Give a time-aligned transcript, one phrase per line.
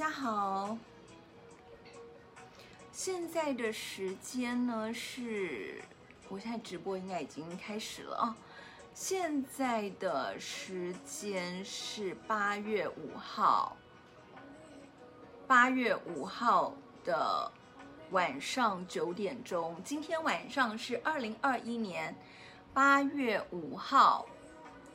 [0.00, 0.78] 大家好。
[2.90, 5.84] 现在的时间呢是，
[6.30, 8.36] 我现在直播应该已经开始了啊。
[8.94, 13.76] 现在的时间是八月五号，
[15.46, 16.72] 八月五号
[17.04, 17.52] 的
[18.10, 19.76] 晚上九点钟。
[19.84, 22.16] 今天晚上是二零二一年
[22.72, 24.24] 八月五号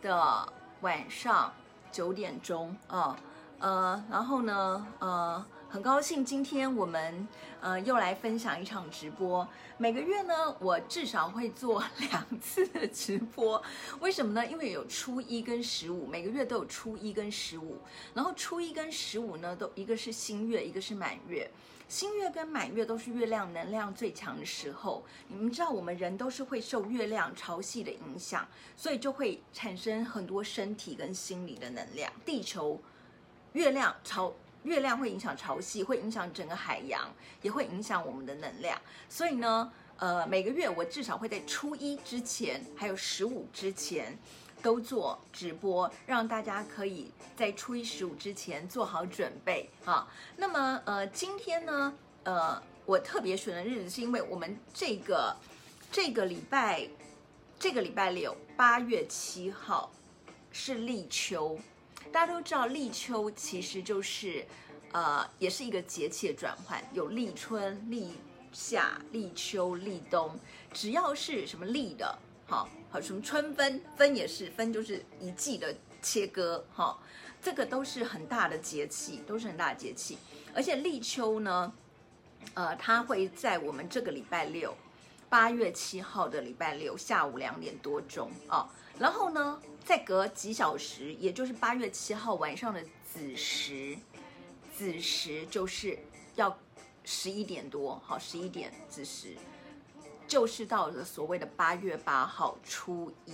[0.01, 1.53] 的晚上
[1.91, 3.15] 九点钟啊。
[3.59, 7.27] 呃，然后呢，呃，很高兴今天我们
[7.61, 9.47] 呃又来分享一场直播。
[9.77, 13.61] 每个月呢，我至少会做 两次的直播。
[14.01, 14.45] 为什么呢？
[14.45, 17.77] 因为有初一跟十五，每个月都有初一跟十五。
[18.13, 21.49] 然后初一跟十五呢，都一个是新月，一个是满月。
[21.87, 25.03] 新月跟满月都是月亮能量最强的时候。
[25.27, 32.11] 你们知道，我们人都是会受月亮潮汐的影响，所以就会产生很多身体跟心理的能量。
[32.25, 32.79] 地球。
[33.55, 37.09] 月亮潮，月亮会影响潮汐，会影响整个海洋，
[37.41, 38.77] 也会影响我们的能量。
[39.07, 44.19] 所以呢，呃，每个月我至少会在初一之前，还有十五之前，
[44.61, 50.05] 都做直播，让大家可以在初一十五之前做好准备啊。
[50.35, 55.33] 那么，呃，今天呢，呃，我特别选的日子是因为我们这个
[55.89, 56.89] 这个礼拜，
[57.57, 59.89] 这个礼拜六，八月七号
[60.51, 61.57] 是立秋。
[62.11, 64.45] 大家都知道，立秋其实就是，
[64.93, 68.13] 呃，也是一个节气的转换，有立春、立
[68.53, 70.39] 夏、立秋、立冬，
[70.71, 76.97] 只要是什么立的，好，好什么春分，分也是分，就是一季的切割，哈，
[77.41, 80.17] 这个都是很大的节气，都是很大的节气，
[80.53, 81.73] 而且立秋呢，
[82.53, 84.73] 呃，它会在我们这个礼拜六，
[85.27, 88.69] 八月七号的礼拜六下午两点多钟啊。
[88.97, 93.97] 然后呢，再隔几小时，也就是八月七号晚上的子时，
[94.75, 95.99] 子时就是
[96.35, 96.57] 要
[97.03, 99.35] 十一点多，好，十一点子时，
[100.27, 103.33] 就是到了所谓的八月八号初一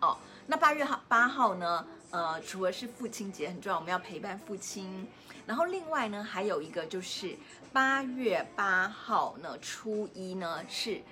[0.00, 0.16] 哦。
[0.46, 5.06] 那八月八号呢，呃，除了是父亲节很重要，我们要陪伴父亲。
[5.46, 7.36] 然后另外呢，还有一个就是
[7.72, 11.02] 八月八号呢，初一呢是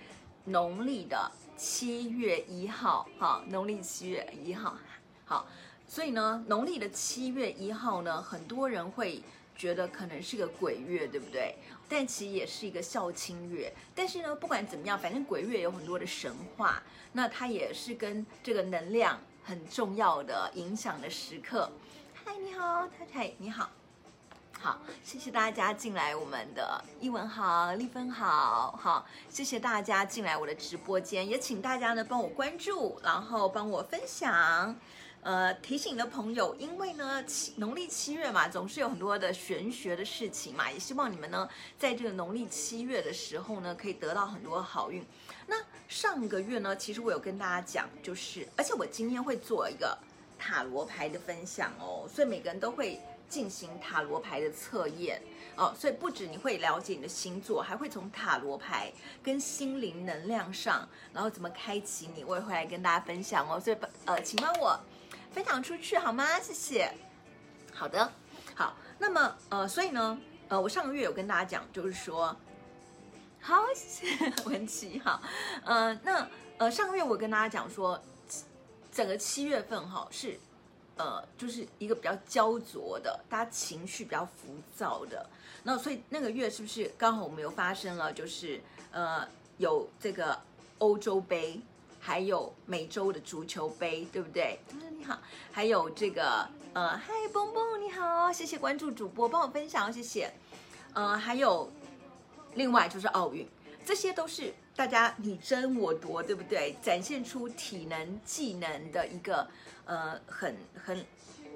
[0.44, 1.30] 农历的。
[1.60, 4.78] 七月一号，哈，农历七月一号，
[5.26, 5.46] 好，
[5.86, 9.22] 所以呢，农历的七月一号呢，很多人会
[9.54, 11.54] 觉得可能是个鬼月，对不对？
[11.86, 13.70] 但其实也是一个孝亲月。
[13.94, 16.82] 但是呢，不管怎么样，反正鬼月有很多的神话，
[17.12, 21.70] 那它也是跟这个能量很重要的影响的时刻。
[22.24, 23.68] 嗨，你好，太太，你好。
[24.62, 34.76] 好，谢谢大家进来我们的一文好，丽芬好，好，谢谢大家进来我的直播间，也请大家呢帮我关注，然后帮我分享，
[35.22, 45.02] 呃，提醒的朋友，因为呢七农历七月嘛，总是有很多的玄学的事情嘛，也希望你们呢在这个农历七月的时候呢，可以得到很多好运。
[45.46, 45.56] 那
[45.88, 49.96] 上个月呢，其实我有跟大家讲，就是，而且我今天会做一个
[50.38, 53.00] 塔罗牌的分享哦，所以每个人都会。
[53.30, 55.22] 进行塔罗牌的测验
[55.56, 58.92] 哦，所以不止你会了解你的星座，还会从塔罗牌
[59.22, 63.60] 跟心灵能量上，然后怎么开启你，我也会来跟大家分享哦。
[63.60, 64.78] 所以呃，请帮我
[65.30, 66.40] 分享出去好吗？
[66.40, 66.92] 谢谢。
[67.72, 68.12] 好的，
[68.54, 68.74] 好。
[68.98, 72.36] 那么呃，所以呢，呃，我上个月有跟大家讲，就是说，
[73.40, 75.22] 好，谢谢 文琪，好，
[75.64, 78.02] 呃，那呃，上个月我跟大家讲说，
[78.90, 80.38] 整个七月份哈是。
[81.00, 85.24] 呃，就是一个比较焦灼的，大家情绪比较浮躁的。
[85.62, 88.12] 那所以那个月是不是刚好我们又发生了？
[88.12, 88.60] 就是
[88.92, 90.38] 呃，有这个
[90.76, 91.58] 欧洲杯，
[91.98, 94.60] 还有美洲的足球杯，对不对？
[94.98, 95.18] 你好，
[95.50, 100.30] 还有这个呃，嗨，蹦蹦，你好，谢谢关注主播，帮我分享，谢谢。
[100.92, 101.70] 呃，还有
[102.56, 103.48] 另外就是奥运，
[103.84, 106.76] 这些都是大家你争我夺，对不对？
[106.82, 109.48] 展现出体能技能的一个。
[109.86, 111.04] 呃，很很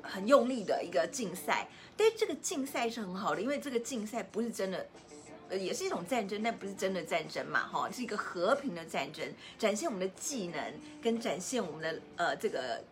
[0.02, 4.84] 很用力的一个竞赛，但是这个竞赛是很好的，因为这个竞赛不是真的，
[5.48, 9.24] 呃，也是一种战争，但不是真的战争嘛，哈，是一个和平的战争，
[9.56, 12.82] 展现我们的技能跟展现我们的呃这个。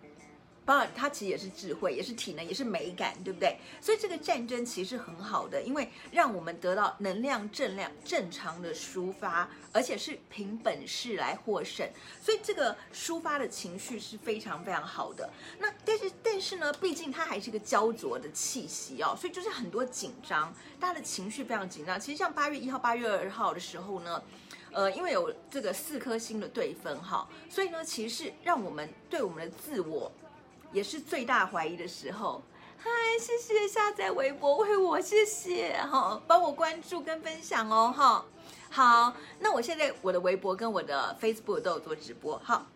[0.65, 3.59] 当然，它其实也是智慧，也是体能，也是美感，对不对？
[3.81, 11.89] 所以这个战争其实是很好的，因为让我们得到能量、正量、正常的抒发，而且是凭本事来获胜。
[12.21, 15.29] 所以这个抒发的情绪是非常非常好的。
[15.59, 21.99] 那但是但是呢，毕竟它还是一个焦灼的气息哦，所以就是很多紧张，大家的情绪非常紧张。
[22.01, 24.23] 其实像八月一号、八月二号的时候呢，
[24.71, 30.13] 呃，因为有这个四颗星的对分哈，所以呢，其实是让我们对我们的自我。
[30.73, 32.43] 也是最大怀疑的时候。
[32.79, 32.91] 嗨，
[33.21, 38.25] 谢谢下载微博为我，谢谢哈，帮我关注跟分享哦哈。
[38.71, 42.67] 好，那我现在我的微博跟我的 Facebook 都有做直播，好，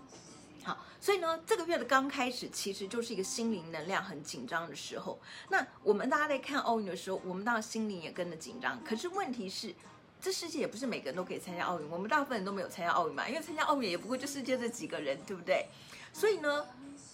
[0.63, 5.19] 好，所以呢，这个月的刚开始其实就是一个心灵能量很紧张的时候。
[5.49, 8.79] 那我们大家在看奥运的时候，我们当然心灵也跟着紧张。
[8.85, 9.75] 可是问题是，
[10.21, 15.67] 这世界也不是每个人都可以参加奥运，我们大部分人都没有参加奥运嘛，因为参加奥运也不过就世界这几个人，对不对？
[16.13, 16.67] 所以呢，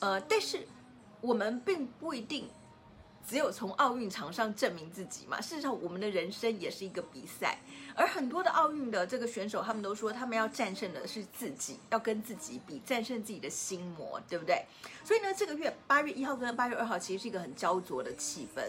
[0.03, 0.67] 呃，但是
[1.21, 2.49] 我们并不一定。
[3.25, 5.41] 只有从奥运场上证明自己嘛？
[5.41, 7.57] 事实上，我们的人生也是一个比赛。
[7.95, 14.67] 而很多的奥运的这个选手，他们都说，他们要战胜的是自己，要跟自己比，战胜自己的心魔，对不对？
[15.05, 18.61] 所以呢，这个月八月一号跟八月二号，其实是一个很焦灼的气氛，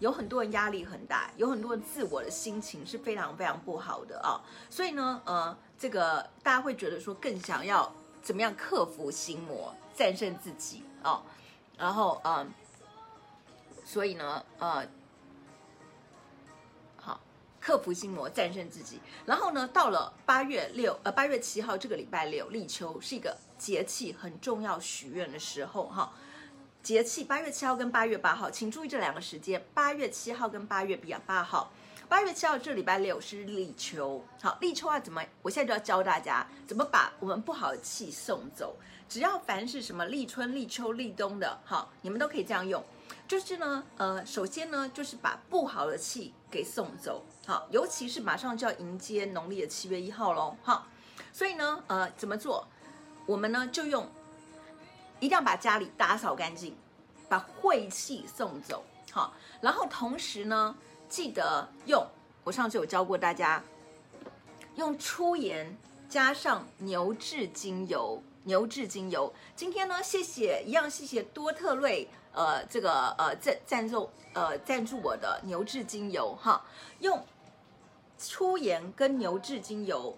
[0.00, 4.42] 有很多人压力很大，有很多人自我的心情是非常非常不好的啊。
[4.68, 11.22] 所以呢，呃，这个大家会觉得说，更想要怎么样克服心魔，战胜自己哦。
[11.78, 12.52] 然后，嗯、
[13.84, 14.86] 所以呢，呃，
[16.96, 17.20] 好，
[17.60, 19.00] 克服心魔，战胜自己。
[19.26, 26.12] 然后呢，到了八月六，呃，八月七号这个礼拜六，立秋是一个节气很重要许愿的时候，哈。
[26.82, 29.64] 节气八月七号跟八月八号，请注意这两个时间。
[29.72, 31.70] 八月七号跟八月比啊八号，
[32.08, 35.24] 八月七号这礼拜六是立秋，好，立秋啊，怎么？
[35.42, 38.74] 我现在就要教大家怎么把我们不好的气送走。
[39.12, 42.82] 只要凡是什么立春、立秋、立冬的，好，你们都可以这样用。
[43.28, 50.86] 就是呢，呃，首先呢，就是把不好的气给送走，好，尤其是马上就要迎接农历的七月一号喽，好，
[51.30, 52.66] 所以呢，呃，怎么做？
[53.26, 54.08] 我们呢就用，
[55.20, 56.74] 一定要把家里打扫干净，
[57.28, 60.74] 把晦气送走，好，然后同时呢，
[61.10, 62.02] 记得用，
[62.44, 63.62] 我上次有教过大家，
[64.76, 65.76] 用粗盐
[66.08, 72.08] 加上牛至精油，牛至精油，今天呢，谢谢，一样谢谢多特瑞。
[72.34, 76.64] 呃，这个呃赞赞助呃赞助我的牛至精油哈，
[77.00, 77.24] 用
[78.16, 80.16] 粗盐跟牛至精油，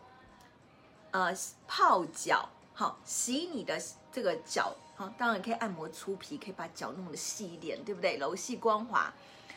[1.11, 1.35] 呃
[1.67, 3.77] 泡脚好，洗你的
[4.13, 8.17] 这个脚哈，当然可以按摩粗皮，可以把脚弄得细一点，对不对？
[8.17, 9.13] 柔细光滑。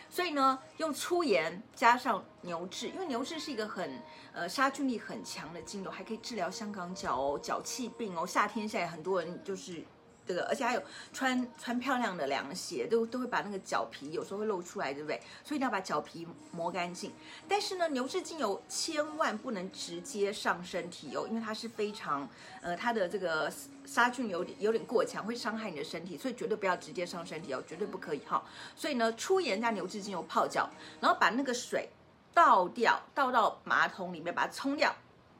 [0.09, 4.01] 所以呢，用粗盐加上牛至，因为牛至是一个很
[4.33, 8.25] 呃杀菌力很强的精油，还可以治疗香港脚哦、脚气病哦。
[8.25, 9.83] 夏天现在很多人就是。
[10.27, 10.81] 这个，而且还有
[11.13, 15.19] 穿穿漂亮的凉鞋，都都会把那个脚皮有时候会露出来，对不对？
[15.43, 17.11] 所以一定要把脚皮磨干净。
[17.47, 22.27] 但是呢，牛至精油千万不能直接上身体哦，因为它是非常，
[22.61, 23.51] 呃，它的这个
[23.85, 28.43] 杀菌有点有点过强，会伤害你的身体，所以绝对不要直接上身体哦，绝对不可以哈。
[28.75, 30.69] 所以呢，粗盐加牛至精油泡脚，
[30.99, 31.89] 然后把那个水
[32.33, 34.93] 倒掉，倒到马桶里面，把它冲掉。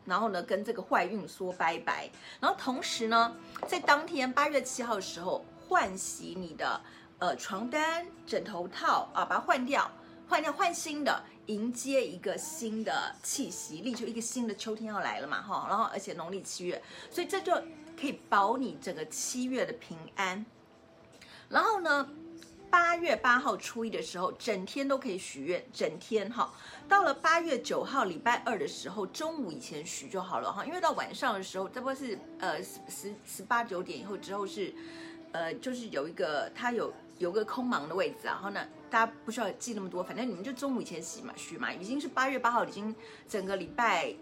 [0.07, 2.09] 然后呢，跟这个坏运说拜拜。
[2.39, 3.36] 然后同时呢，
[3.68, 6.81] 在当天八月七号的时候，换洗你的
[7.19, 9.92] 呃床单、枕头套啊，把它换掉，
[10.27, 15.65] 换掉换新的，迎接一个新的气息，立秋一个新的秋天要来了嘛哈。
[15.68, 16.81] 然后而且农历七月，
[17.12, 17.53] 所以这就
[18.00, 20.45] 可以保你整个七月的平安。
[21.50, 22.10] 然后呢，
[22.69, 26.51] 八月八号初一的时候，整天都可以许愿，整天哈。
[26.87, 34.73] 到了八月九号礼拜二的时候，中午以前许就好了哈，因为到晚上的时候，这不是呃十十八九点以后之后是，
[35.31, 42.95] 呃就是有一个它有有个空忙的位置，然后呢大家不需要记那么多，反正你们就中午以前许嘛许嘛，已经是八月八号，已经
[43.27, 44.13] 整个礼拜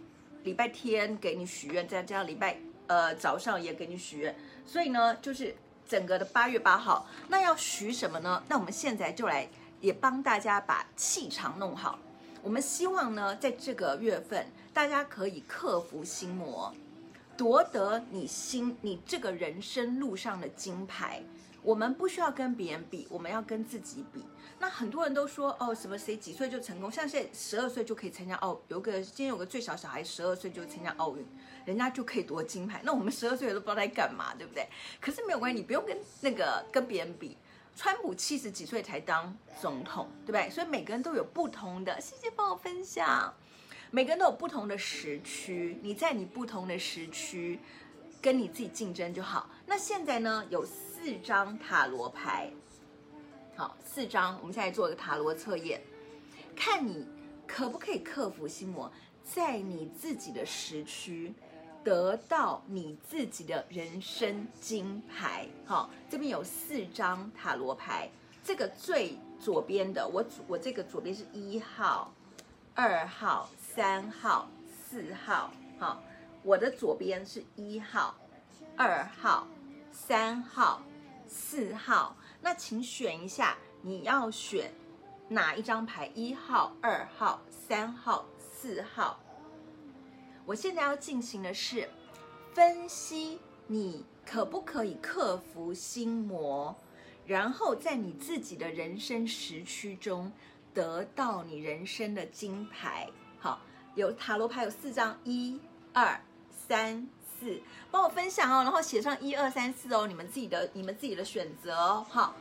[0.43, 4.35] 礼拜天给你许愿，再加上礼拜呃早上也给你许愿，
[4.65, 5.55] 所以呢就是
[5.87, 8.43] 整个的八月八号，那要许什么呢？
[8.47, 9.47] 那我们现在就来
[9.81, 11.99] 也帮大家把气场弄好。
[12.41, 16.73] 我们希望呢，在这个月份，大家可以克服心魔，
[17.35, 21.23] 夺得你心你这个人生路上的金牌。
[21.63, 24.23] 我们不需要跟别人比，我们要跟自己比。
[24.59, 26.91] 那很多人都说，哦，什么谁几岁就成功？
[26.91, 31.25] 像现在十二岁就可以参加奥，有个今天有个最小小孩十二岁就参加奥运，
[31.65, 32.81] 人家就可以夺金牌。
[32.84, 34.67] 那我们十二岁都不知道在干嘛，对不对？
[35.01, 37.38] 可是没有关系，你不用跟那个跟别人比。
[37.77, 40.50] 川普七十几岁才当总统，对不对？
[40.50, 43.34] 所以每个人都有不同的，谢谢帮我分享。
[43.91, 47.60] 每个人都有不同的时区，你在你不同的时区
[48.22, 49.50] 跟你自己竞争就好。
[49.65, 52.50] 那现在呢，有四张塔罗牌，
[53.57, 55.81] 好，四张，我们现在做一个塔罗测验，
[56.55, 57.05] 看你
[57.45, 58.89] 可不可以克服心魔，
[59.22, 61.34] 在你自己的时区。
[61.85, 68.09] 得到你自己的人生金牌，好，这边有四张塔罗牌，
[68.43, 72.11] 这个最左边的，我我这个左边是一号、
[72.73, 76.01] 二号、三号、四号，好，
[76.41, 78.15] 我的左边是一号、
[78.75, 79.47] 二号、
[79.91, 80.81] 三号、
[81.27, 84.73] 四号，那请选一下你要选
[85.29, 86.07] 哪一张牌？
[86.15, 89.19] 一号、二号、三号、四号。
[90.45, 91.89] 我现在要进行的是
[92.53, 96.75] 分析，你可不可以克服心魔，
[97.25, 100.31] 然后在你自己的人生时区中
[100.71, 103.09] 得到你人生的金牌。
[103.39, 103.59] 好，
[103.95, 105.59] 有塔罗牌有四张，一、
[105.93, 106.21] 二、
[106.51, 107.07] 三、
[107.39, 107.59] 四，
[107.89, 112.05] 帮我分享哦，然后写上一二三四哦，你们自己的你们自己的选择哦。
[112.07, 112.35] 好，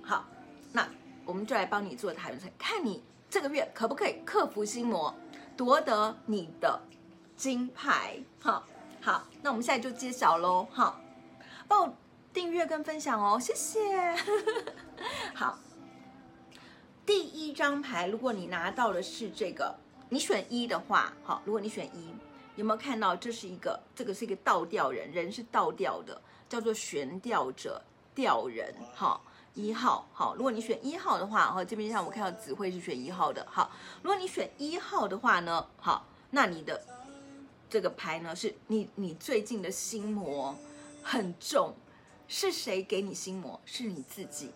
[0.00, 0.24] 好，
[0.72, 0.88] 那
[1.26, 5.14] 我们就来帮你做塔罗牌，看你这个月可不可以克服心魔，
[5.54, 6.80] 夺得你的。
[7.36, 8.64] 金牌，好，
[9.02, 11.00] 好，那我们现在就揭晓喽，好，
[11.66, 11.94] 帮我
[12.32, 14.14] 订阅跟分享哦，谢谢。
[15.34, 15.58] 好，
[17.04, 19.74] 第一张牌，如果你拿到的是这个，
[20.08, 22.14] 你选一的话，好，如果你选一，
[22.54, 27.82] 有没有看到这是一个，这个是一个倒吊人，人是倒吊的，叫做悬吊者
[28.14, 29.22] 吊人，好，
[29.54, 33.72] 一号，好，如果你选一号的话，哈，这边像我看到指挥是选一号的，好，
[34.02, 36.80] 如果你选一号的话呢，好，那你的。
[37.74, 40.56] 这个牌呢，是你你最近的心魔
[41.02, 41.74] 很重，
[42.28, 43.60] 是谁给你心魔？
[43.66, 44.52] 是你自己，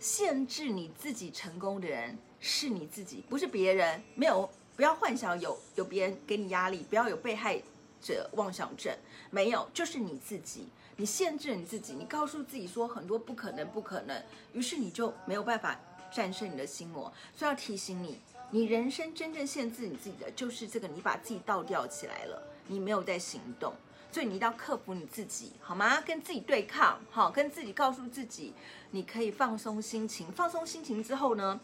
[0.00, 4.02] 限制你自己成功的人是你自己，不是别人。
[4.14, 7.62] 没有，不要幻想有有别人给你压力，不要有被害
[8.00, 8.96] 者妄想症，
[9.28, 14.24] 没有，就是你自己，你限制你自己，你告诉自己说很多不可能，不可能，
[14.54, 15.78] 于是你就没有办法
[16.10, 17.12] 战胜你的心魔。
[17.36, 18.18] 所以要提醒你。
[18.50, 23.74] 你人生真正限制你自己的就是这个，你把自己倒吊起来了，你没有在行动，
[24.10, 26.00] 所以你一定要克服你自己，好吗？
[26.00, 28.54] 跟自己对抗，好，跟自己告诉自己，
[28.92, 31.60] 你可以放松心情，放松心情之后呢，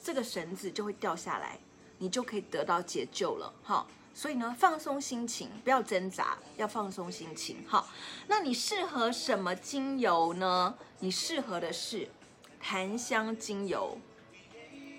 [0.00, 1.58] 这个绳子就会掉下来，
[1.98, 7.88] 你就可以得到解救了，好，所以呢，放松心情，不要挣扎，要放松心情，好。
[8.28, 10.76] 那你适合什么精油呢？
[11.00, 12.08] 你适合的是
[12.60, 13.98] 檀香精油。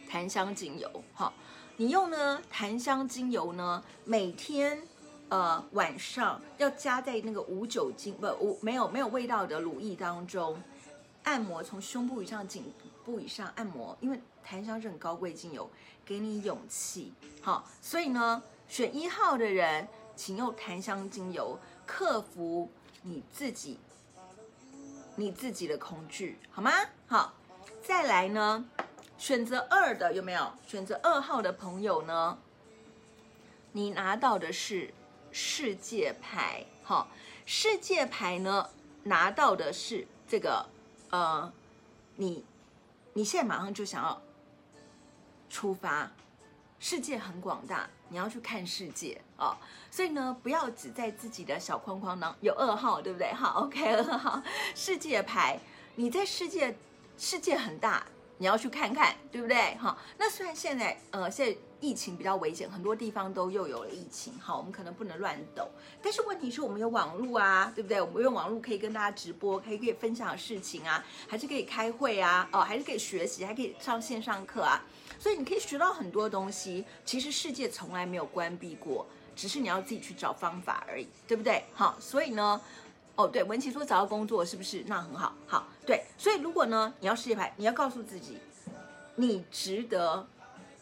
[0.09, 1.31] 檀香精油，好，
[1.77, 2.41] 你用呢？
[2.49, 3.83] 檀香精油呢？
[4.05, 4.81] 每天，
[5.29, 10.59] 呃，晚上要加在那个无酒精不无没有没有味道的乳液当中，
[11.25, 12.73] 按摩从胸部以上、颈
[13.05, 15.69] 部以上按摩，因为檀香是很高贵精油，
[16.03, 17.13] 给你勇气，
[17.43, 22.67] 好，所以呢，选一号的人，请用檀香精油克服
[23.03, 23.77] 你自己，
[25.15, 26.71] 你自己的恐惧，好吗？
[27.05, 27.31] 好，
[27.83, 28.65] 再来呢？
[29.19, 30.53] 选择二的有没有？
[30.65, 32.38] 选择二号的朋友呢？
[33.73, 34.93] 你拿到的是
[35.31, 37.09] 世界牌，好，
[37.45, 38.69] 世界牌呢，
[39.03, 40.65] 拿到的是这个，
[41.11, 41.51] 呃，
[42.15, 42.45] 你，
[43.13, 44.21] 你现在马上就想要
[45.49, 46.09] 出发，
[46.79, 49.55] 世界很广大，你要去看世界，哦，
[49.91, 52.39] 所以呢，不要只在自己的小框框当中。
[52.41, 53.33] 有二号，对不对？
[53.33, 54.41] 好，OK，二号
[54.73, 55.59] 世界牌，
[55.95, 56.73] 你在世界，
[57.17, 58.07] 世界很大。
[58.39, 59.75] 你要去看看，对不对？
[59.75, 65.67] 好，那虽然现在呃现在疫情比较危险，很多地方都又有了疫情，好，我们可能不能乱抖。
[66.01, 68.01] 但是问题是我们有网络啊，对不对？
[68.01, 74.81] 我们用网络可以跟大家直播，可以可以分享事情啊，还是可以开会啊，哦，还是可以学习，还可以上线上课啊。
[75.19, 76.86] 所以你可以学到很多东西。
[77.03, 79.05] 其实世界从来没有关闭过，
[79.36, 81.62] 只是你要自己去找方法而已，对不对？
[81.74, 82.62] 好，所以呢。
[83.19, 84.81] 哦，对，文琪说找到工作是不是？
[84.88, 88.38] 那很好，好，对，所以如果呢，你要世界牌，你要告诉自己，
[89.15, 90.25] 你值得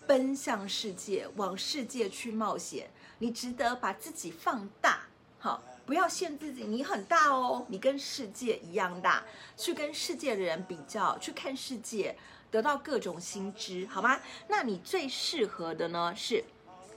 [0.06, 5.00] 奔向世界，往世界去冒险，你值得把自己放大，
[5.40, 9.24] 好，不要限自己，你很大哦，你跟世界一样大，
[9.56, 12.16] 去跟世界的人比较，去看世界，
[12.52, 14.20] 得到各种新知，好吗？
[14.48, 16.44] 那你最适合的呢，是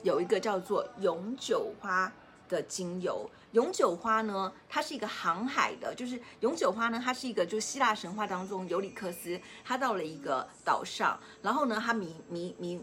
[0.03, 2.13] 有一个叫做永久花
[2.47, 3.31] 的精油。
[3.53, 12.81] 永久花呢，它是一个航海的，就是永久花呢，它是一个，就希腊神话当中尤里克斯，他到了一个岛上，然后呢，他迷迷迷，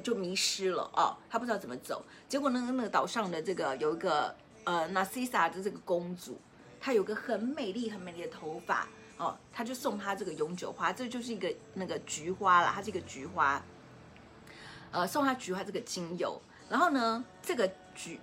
[0.00, 6.40] 就迷失了哦，他不知道怎么走，结果呢，那个岛上的这个有一个呃纳西萨的这个公主，
[6.80, 8.86] 她有个很美丽很美丽的头发
[9.16, 13.60] 哦，他就送她这个永久花，这就是一个那个菊花了，它是一个菊花，
[14.92, 18.20] 呃，送她菊花这个精油，然后呢，这个菊。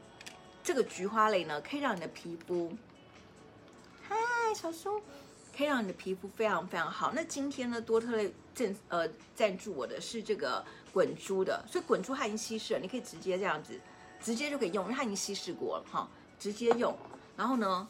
[0.69, 2.71] 这个菊花类呢，可以让你的皮肤，
[4.07, 4.15] 嗨，
[4.53, 5.01] 小苏，
[5.57, 7.11] 可以让你的皮肤非常非常好。
[7.11, 13.81] 那今天呢，多特类赞呃赞助我的是这个滚珠的，所以滚珠它已经稀释了，你可以直接这样子，
[14.21, 16.07] 直接就可以用，因为它已经稀释过了哈，
[16.37, 16.95] 直接用。
[17.35, 17.87] 然后呢，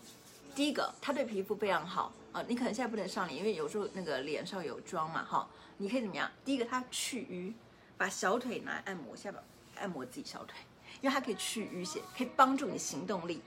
[0.56, 5.46] 第一个它对皮肤非常好啊，你可能现在不能上脸，因为有时候那个脸上有妆嘛哈，
[5.76, 6.32] 你可以怎么样？
[6.46, 7.54] 第一个它去瘀，
[7.98, 9.44] 把小腿拿来按摩下吧，
[9.76, 10.56] 按摩自己小腿。
[11.02, 13.42] 因为它可以去淤血，可以帮助你行动力，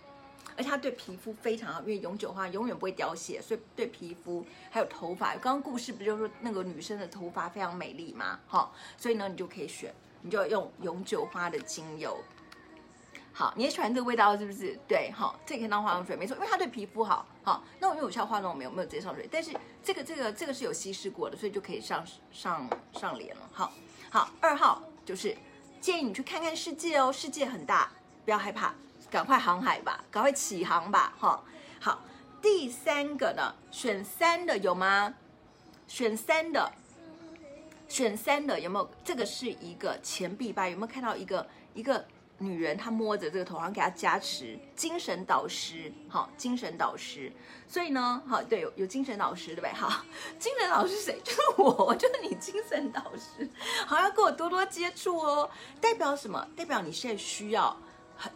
[0.56, 8.38] 而且它对皮肤非常好，因为永久花永远不会凋谢，所以对皮肤还有头发，刚刚故事不就是说那个女生的头发非常美丽吗？
[8.46, 12.18] 好，所以呢，你就可以选，你就用永久花的精油。
[13.34, 14.78] 好，你也喜欢这个味道是不是？
[14.86, 17.26] 对，好，这可以当化妆水，没错，因为它对皮肤好。
[17.42, 19.50] 好，那我因为我需要化妆，我没有没有直接上水，但是
[19.82, 23.48] 这个这个这个是有稀释过的，所以就可以上上上脸了。
[23.50, 23.72] 好，
[24.10, 25.34] 好，二号就是
[25.82, 27.90] 建议你去看看世界哦，世界很大，
[28.24, 28.72] 不要害怕，
[29.10, 31.12] 赶快航海吧，赶快起航吧。
[31.18, 31.42] 哈，
[31.80, 32.00] 好，
[32.40, 35.12] 第三个呢，选三的有吗？
[35.88, 36.70] 选三的，
[37.88, 38.88] 选三的有没有？
[39.04, 40.68] 这个是一个钱币吧？
[40.68, 42.06] 有没有看到一个一个？
[42.42, 47.32] 女人她摸着这个头，然后给她加持，精神导师，好，精神导师。
[47.68, 49.72] 所以呢，好，对，有有精神导师，对不对？
[49.72, 50.04] 好，
[50.38, 51.18] 精神导师谁？
[51.24, 53.48] 就是我，我就是你精神导师。
[53.86, 55.48] 好，要跟我多多接触哦。
[55.80, 56.46] 代表什么？
[56.56, 57.74] 代表你现在需要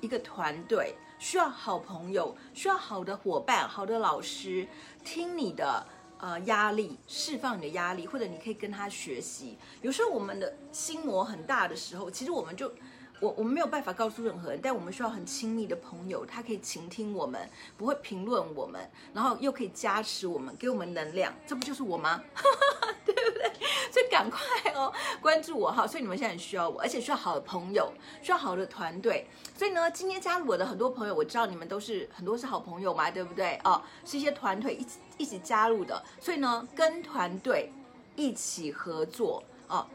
[0.01, 4.67] 一个团队，需要好朋友，需要好的伙伴，好的老师，
[5.05, 5.87] 听你的
[6.19, 9.59] 呃压力，释放你的压力，或者你可以跟他学习。
[9.83, 12.73] 有时候我们的心魔很大的时候，其实我们就。
[13.21, 18.81] 我我们没有办法告诉任何人，但我们需要很亲密的朋友，他可以倾听我们，不会评论我们，
[19.15, 22.23] 然后又可以加持我们，给我们能量，这不就是我吗？
[23.05, 23.51] 对不对？
[23.91, 24.41] 所以赶快
[24.75, 24.93] 哦，
[25.23, 25.87] 关注我哈！
[25.87, 29.27] 所以你们现在很需要我，而且需要好的朋友，需要好的团队。
[29.57, 33.59] 所以呢，今天加入我的很多朋友，我知道你们都是很多是好朋友嘛，对不对？
[33.65, 37.73] 哦，是一些团队一起一起加入的，所以呢，跟团队
[38.17, 39.87] 一起合作哦。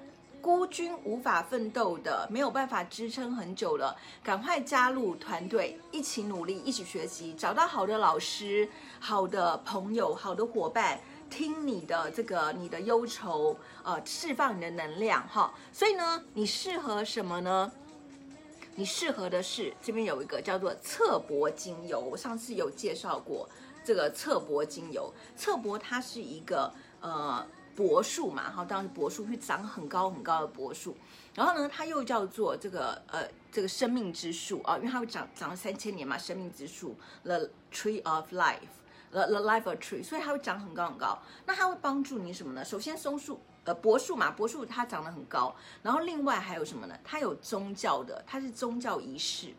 [0.41, 8.67] 孤军无法奋斗的，没有办法支撑很久了，赶快加入团队，一起努力，一起学习，找到好的老师、
[9.00, 15.53] 好的朋友、好的伙伴，听你的这个你的忧愁，呃，释放你的能量，哈。
[15.71, 17.71] 所以呢，你适合什么呢？
[18.75, 23.48] 你适合的是这边有一个叫做侧柏精油，我上次有介绍过
[23.83, 25.13] 这个侧柏精油。
[25.38, 27.45] 侧柏它是一个呃。
[27.81, 30.96] 柏树嘛，哈，当然柏树会长很高很高的柏树，
[31.33, 41.17] 然后呢，它又叫做这个呃这个生命之树啊，因为它会长长了三千年嘛，生命之树，the tree of life，the the life of tree，所以它会长很高很高。
[41.48, 42.63] 那它会帮助你什么呢？
[42.63, 46.96] 首先松树呃柏树嘛，柏树它长得很高，然后另外还有什么呢？
[47.03, 49.55] 它有宗教的，它是宗教仪式。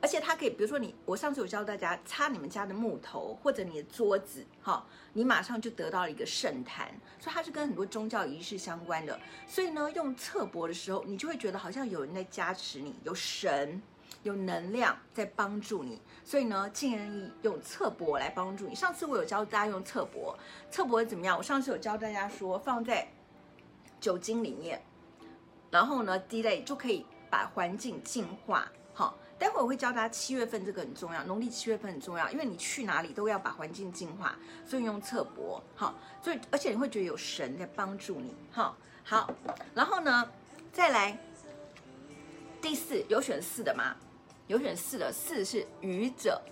[0.00, 9.18] 而且它可以，比如说你，我上次有教大家擦你们家的木头或者你的桌子，哈，你马上就得到了一个圣坛，所以它是跟很多宗教仪式相关的。
[9.46, 13.82] 所以呢，用侧柏的时候，你就会觉得好像有人在加持你，有神，
[14.22, 16.00] 有能量在帮助你。
[16.24, 18.74] 所以呢，建议用侧柏来帮助你。
[18.74, 20.38] 上次我有教大家用侧柏，
[20.70, 21.36] 侧柏怎么样？
[21.36, 23.08] 我上次有教大家说放在
[23.98, 24.80] 酒精里面，
[25.72, 28.70] 然后呢滴泪就可以把环境净化，
[29.38, 39.30] 待会我会教大家七月份这个很重要，农历七月份很重要，因为你去哪里都要把环境净化，所以用侧柏，好，所以而且你会觉得有神在帮助你，好，好，
[39.74, 40.28] 然后呢，
[40.72, 41.16] 再来
[42.60, 43.94] 第四，有选四的吗？
[44.48, 46.42] 有选四的，四是愚者，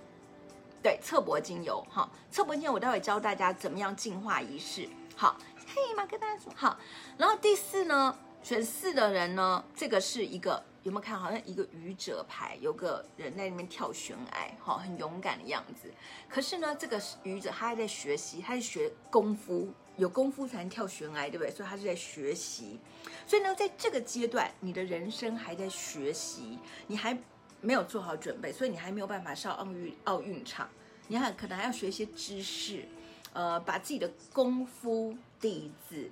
[0.81, 6.79] 对，侧柏精油，好，侧柏精油我待会教大家怎么样净化仪式，好，嘿，马跟大家说，好，
[7.19, 10.63] 然后第四呢，选四的人呢，这个是一个。
[10.87, 15.93] 有没有看好像一个愚者牌，有个人在那边跳悬崖，好，很勇敢的样子。
[16.29, 21.51] 可是呢，这个愚者他还在学习，他在学功夫，有功夫才能跳悬崖，对不对？
[21.51, 22.79] 所以他是在学习。
[23.27, 27.19] 所以呢，在这个阶段，你的人生还在学习，你还
[27.61, 30.71] 没有做好准备，所以你还没有办法上奥运奥运场，
[31.09, 32.87] 你还可能还要学一些知识，
[33.33, 36.09] 呃，把自己的功夫底子。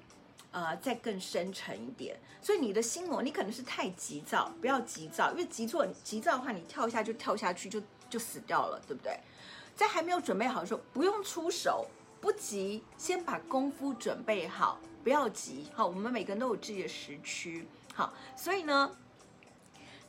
[0.55, 9.19] 呃，再更深沉一点，所以你的心魔，你可能是太急躁，不要急躁，因为急躁，急躁的话，你跳下就跳下去，就就死掉了，对不对？
[9.75, 11.89] 在还没有准备好的时候，不用出手，
[12.21, 15.67] 不急，先把功夫准备好，不要急。
[15.75, 18.97] 好，我们每个人都有自己的时区，好，所以呢，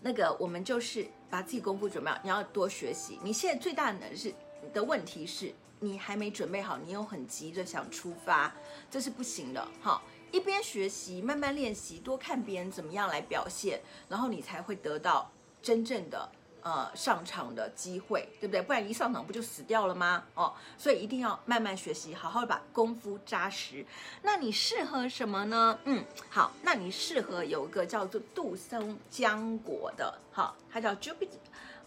[0.01, 3.17] 那个我们就是把自己功夫准备好，你要多学习。
[3.23, 4.31] 你现在最大的能是
[4.71, 8.53] 的问题是你还没准备好，你又很急着想出发，
[8.91, 10.03] 这是不行的，好。
[10.31, 16.29] 一边学习，慢慢练习，多看别人怎么样来表现，然后你才会得到真正的
[16.61, 18.61] 呃上场的机会，对不对？
[18.61, 20.25] 不然一上场不就死掉了吗？
[20.33, 23.85] 哦，所以一定要慢慢学习，好好把功夫扎实。
[24.23, 25.79] 那你适合什么呢？
[25.85, 31.29] 嗯，好，那你适合有一个叫做杜松浆果的，好，它叫 Jupiter，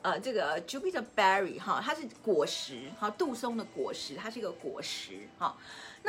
[0.01, 5.55] 呃，这个 Jupiter Berry 哈，它是果实，哈，杜松的果实，它是一个果实，哈。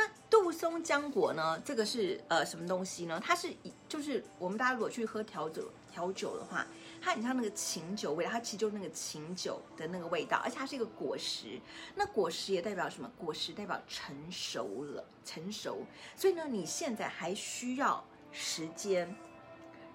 [0.00, 1.60] 那杜松浆果呢？
[1.62, 3.20] 这个是呃什么东西呢？
[3.22, 6.66] 它是以就是我们大家如果去喝调酒调酒的话，
[7.02, 11.60] 它很像那个琴酒味道，它其实就是那个琴酒的那个味道，而且它是一个果实。
[11.94, 13.12] 那果实也代表什么？
[13.18, 15.84] 果实代表成熟了，成熟。
[16.16, 19.14] 所以呢，你现在还需要时间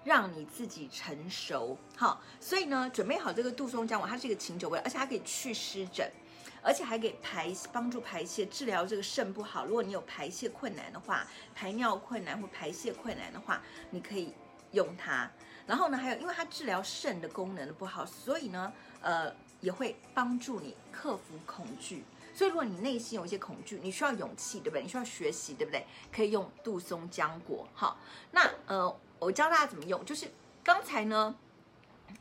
[0.04, 1.76] 让你自己成熟。
[1.96, 6.08] 好，所以呢，准备好这个杜松浆果，它是一个琴酒味，而且它可以去湿疹。
[6.66, 9.64] 而且还给排帮助排泄，治疗这个肾不好。
[9.66, 11.24] 如果你有排泄困难的话，
[11.54, 14.34] 排尿困难或排泄困难的话，你可以
[14.72, 15.30] 用它。
[15.64, 22.04] 然后呢，还有因为它治疗肾的功能不好，所以呢，呃，也会帮助你克服恐惧。
[22.34, 24.82] 所以如果你内心有一些恐惧，你需要勇气，对不对？
[24.82, 25.86] 你需要学习，对不对？
[26.12, 27.64] 可以用杜松浆果。
[27.74, 27.96] 好，
[28.32, 30.26] 那呃，我教大家怎么用，就是
[30.64, 31.32] 刚才呢。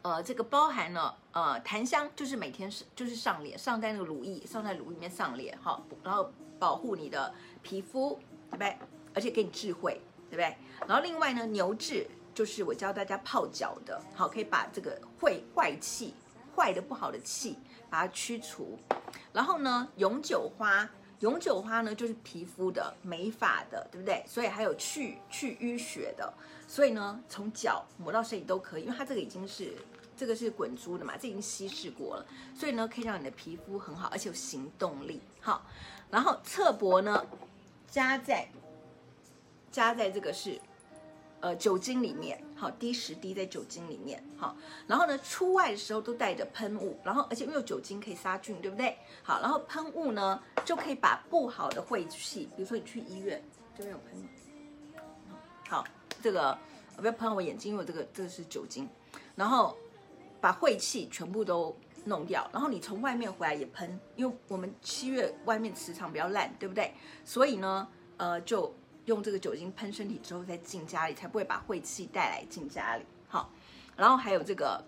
[0.01, 8.19] 呃，这个包含了呃檀香，就是每天是就是上脸，上在那个乳液，上在乳里面上脸，好，然后保护你的皮肤，
[8.49, 8.77] 对不对？
[9.13, 10.55] 而且给你智慧，对不对？
[10.87, 16.13] 然后另外呢，牛至就是我教大家泡脚的，好，可以把这个坏坏气、
[16.55, 17.57] 坏的不好的气
[17.89, 18.77] 把它驱除。
[19.33, 20.87] 然后呢，永久花，
[21.21, 24.23] 永久花呢就是皮肤的、美发的，对不对？
[24.27, 26.31] 所以还有去去淤血的。
[26.67, 29.73] 所以呢，从脚抹到身体都可以，因为它这个已经是
[30.17, 32.25] 这个是滚珠的嘛，这已经稀释过了，
[32.56, 35.21] 所以呢，可以让你的皮肤很好，而且有行动力。
[35.41, 35.63] 好，
[36.10, 37.25] 然后侧柏呢，
[37.88, 38.47] 加在
[39.71, 40.60] 加在这个是
[41.41, 44.56] 呃酒精里面，好，滴十滴在酒精里面，好，
[44.88, 48.97] 然后呢，出外的时候都带着喷雾，然后而且因为有酒精可以杀菌，对不对？
[49.21, 53.43] 好，然后喷雾呢就可以把不好的晦气，比如说你去医院
[53.78, 54.28] 这边有喷，
[55.69, 55.86] 好。
[56.25, 56.57] 这个
[56.97, 58.89] 不要喷我眼睛，因为这个这个是酒精，
[59.35, 59.77] 然后
[60.41, 66.91] 把晦气全部都弄掉，然后你从外面回来也喷，因为我们七月外面磁场比较烂，对不对？
[67.23, 68.73] 所以呢，呃，就
[69.05, 73.05] 用这个酒精喷身体之后再进家里，才不会把晦气带来进家里。
[73.27, 73.51] 好，
[73.95, 74.83] 然后还有这个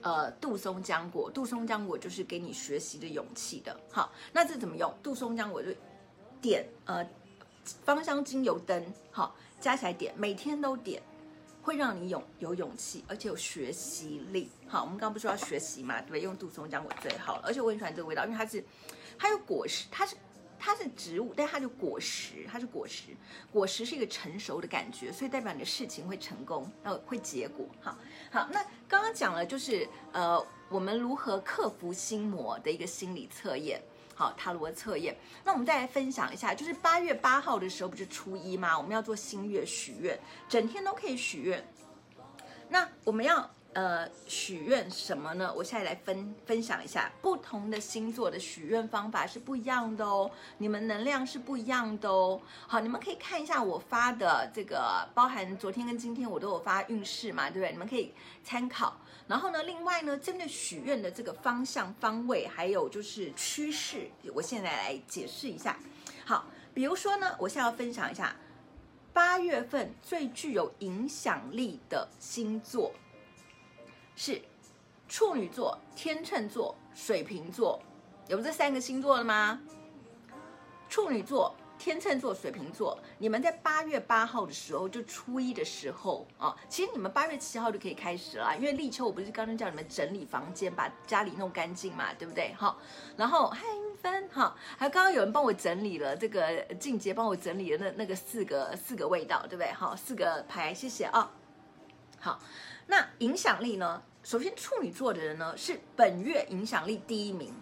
[0.00, 3.78] 呃杜松浆果，杜松浆果就是给你学习的勇气的。
[3.92, 4.90] 好，那这怎么用？
[5.02, 5.68] 杜松浆果就
[6.40, 7.06] 点呃
[7.84, 9.36] 芳香精油灯，好。
[9.60, 11.02] 加起来点，每天都点，
[11.62, 14.50] 会让你有有勇气，而且有学习力。
[14.68, 16.20] 好，我们刚刚不是说要学习嘛，对？
[16.20, 18.64] 用杜松浆果最好了，而且我很喜欢这个味道，因为它是，
[19.18, 20.16] 它有果实，它是
[20.58, 23.04] 它是植物，但它就果实，它是果实，
[23.52, 27.66] 果实是一个成熟的感觉，所以代表你的事情会成功，然后会结果。
[27.80, 27.96] 好，
[28.30, 33.82] 好，那刚刚讲了就是呃，我们如何克服心魔的一个心理测验。
[34.18, 35.16] 好，塔罗测验。
[35.44, 38.76] 那我们再来分享一下，就是八月八号的时候不是初一吗？
[38.76, 41.64] 我们要做新月许愿，整天都可以许愿。
[42.68, 45.54] 那我们要呃许愿什么呢？
[45.56, 52.40] 我现在来分分享一下，不同的星座的许愿方法是不一样的哦，你们能量是不一样的哦。
[52.66, 57.70] 好，你们可以看一下我发的这个，包含昨天跟今天我都有发运势嘛，对不对？
[57.70, 58.96] 你们可以参考。
[59.28, 65.78] 然后呢，另外呢，针对许愿的这个方向、方位，还有就是趋势，我现在来解释一下。
[66.24, 68.34] 好，比如说呢，我现在要分享一下
[69.12, 72.90] 八月份最具有影响力的星座
[74.16, 74.40] 是
[75.08, 77.78] 处女座、天秤座、水瓶座，
[78.28, 79.60] 有这三个星座了吗？
[80.88, 81.54] 处女座。
[81.78, 92.52] 天秤座、水瓶座，你们在八月八号的时候，就初一的时候啊，其实你们八月七号就可以开始了，因为立秋，我不是刚刚叫你们整理房间，把家里弄干净嘛，对不对？
[92.54, 92.76] 好，
[93.16, 99.72] 然后嗨，韵芬，好，还有刚刚有人帮我整理了这个静洁帮我整理了那那个四个四个味道，对不对？
[99.72, 101.30] 好，四个牌，谢谢啊。
[102.18, 102.40] 好，
[102.88, 104.02] 那影响力呢？
[104.24, 107.54] 首先处女座的人呢是本月影响力第一名，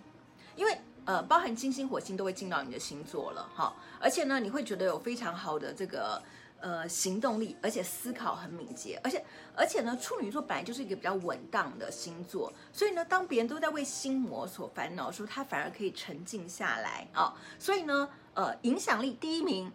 [0.57, 0.81] 因为。
[1.07, 6.21] 呃，包含金星、火星都会进到你的星座了，哈，而且呢，你会觉得有非常好的这个
[6.59, 19.71] 呃行动力，而且思考很敏捷，而且而且呢，处女座本来就是一个比较稳当的星座，所以呢，当别人都在为心魔所烦恼的时候，他反而可以沉静下来啊，所以呢，呃，影响力第一名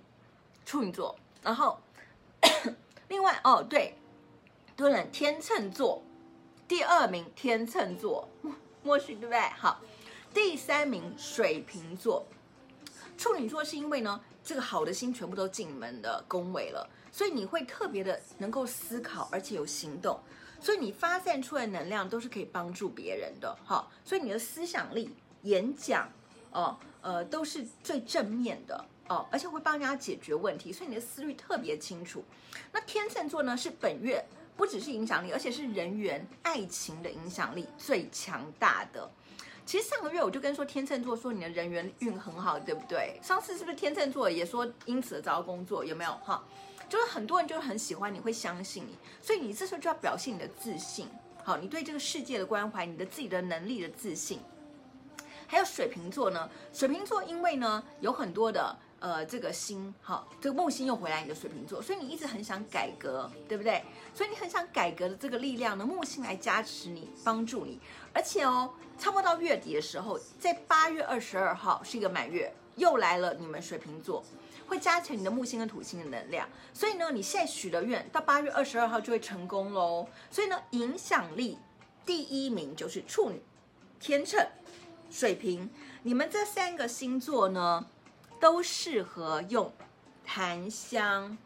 [0.65, 1.79] 处女座，然后
[3.07, 3.97] 另外哦，对，
[4.75, 6.03] 对了，天秤座
[6.67, 8.27] 第二名天秤座，
[8.83, 9.39] 默许对不对？
[9.57, 9.79] 好。
[10.33, 12.25] 第三名水瓶座，
[13.17, 20.19] 处女座是因为呢，这个好的星全部都进门的宫位了，所以你会特别的能够思考，而且有行动，
[20.61, 25.13] 所以你发散出来的能量都是可以帮助别人的，哈，所以你的思想力、
[25.43, 26.09] 演讲，
[26.51, 32.23] 哦，呃，都是最正面的哦，而且会帮人家解决问题，所以你的思虑特别清楚。
[32.71, 34.23] 那天秤座呢，是本月
[34.55, 39.09] 不只是影响力，而且是人缘、爱情的影响力最强大的。
[39.71, 43.17] 其实上个月我就跟说天秤座说你的人缘运很好，对不对？
[43.23, 45.85] 上次是不是天秤座也说因此找到工作？
[45.85, 46.43] 有没有哈？
[46.89, 51.07] 就是很多人就是很喜欢你，会相信你，所以你这时候就要表现你的自信，
[51.45, 54.41] 好，你对这个世界的关怀，你的自己的能力的自信。
[55.47, 63.83] 还有水瓶座呢，水瓶座因为呢有很多的呃这个星，好，这个木星又回来你的水瓶座，所以你一直很想改革，对不对？
[64.13, 67.79] 所以你很想改革的这个力量呢，木星来加持你，帮助你。
[68.13, 74.23] 而且哦，差不多到月底的时候，在八月二十二号是一个满月，又来了你们水瓶座，
[74.67, 76.47] 会加强你的木星跟土星的能量。
[76.71, 80.07] 所以呢，你现在许的愿到八月二十二号就会成功喽。
[80.29, 81.57] 所以呢，影响力
[82.05, 83.41] 第一名就是处女、
[83.99, 84.45] 天秤、
[85.09, 85.69] 水瓶，
[86.03, 87.87] 你们这三个星座呢，
[88.41, 89.71] 都适合用
[90.25, 91.37] 檀香。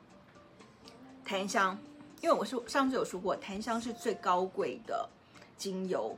[1.25, 1.77] 檀香，
[2.21, 5.09] 因为我是上次有说过，檀香是最高贵的
[5.57, 6.15] 精油。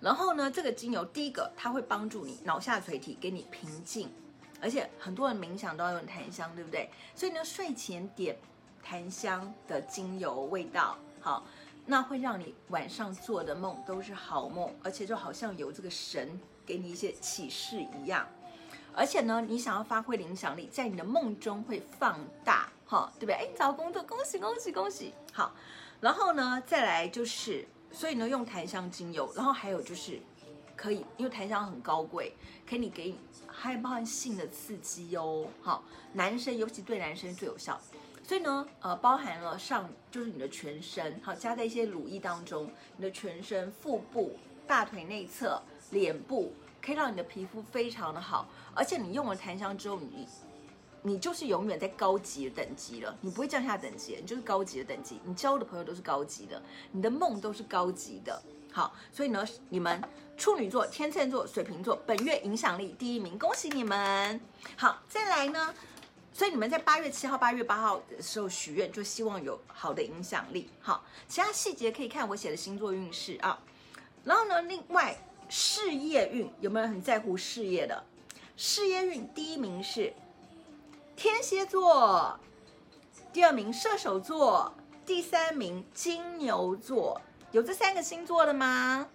[0.00, 4.10] 然后呢，这个精油第一个，它会帮助你脑下垂体，给你平静，
[4.60, 6.88] 而且很多人冥想都要用檀香，对不对？
[7.14, 8.36] 所以呢，睡前点
[8.82, 11.44] 檀香的精油味道，好，
[11.84, 18.26] 那会让你晚上做的梦都是好梦，而且就好像有这个神给你一些启示一样。
[18.94, 23.34] 而且呢，你想要发挥的影响力，在你的梦中会放大，哈，对不对？
[23.34, 25.54] 哎，你找到工作，恭喜恭喜恭喜，好。
[26.00, 27.66] 然后呢，再来就是。
[27.94, 30.18] 所以呢，用檀香精油，然后还有就是，
[30.74, 32.34] 可以，因为檀香很高贵，
[32.66, 35.46] 可以你给你，还包含性的刺激哦。
[35.60, 37.78] 好，男生尤其对男生最有效。
[38.22, 48.48] 所以呢，呃，包含了上就是你的全身，好，加在一些乳液当中，你的全身、腹部、大腿内侧、脸部，可以让你的皮肤非常的好。
[48.74, 50.26] 而且你用了檀香之后，你。
[51.04, 55.18] 你就是永远在高级的等级了，你不会降下等级，你就是高级的等级。
[55.24, 58.40] 你交的朋友都是高级的，你的梦都是高级的。
[58.70, 60.00] 好，所以呢，你们
[60.36, 64.40] 处女座、天秤座、水瓶座本月影响力第一名，恭喜你们。
[64.76, 65.74] 好，再来呢，
[66.32, 70.70] 所以你们在八月七号、八月八号的时候许愿，就希望有好的影响力。
[70.80, 73.58] 好，其他细节可以看我写的星座运势啊。
[74.22, 75.16] 然后呢，另外
[75.54, 78.02] 事业运有没有很在乎事业的？
[78.56, 80.10] 事业运第一名是。
[81.14, 82.40] 天蝎座，
[83.34, 84.72] 第二名射手座，
[85.04, 89.06] 第三名金牛座，有这三个星座的吗？